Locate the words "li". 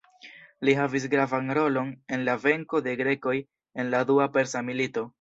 0.69-0.73